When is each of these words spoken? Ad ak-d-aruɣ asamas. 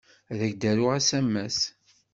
Ad 0.31 0.39
ak-d-aruɣ 0.47 0.91
asamas. 0.97 1.57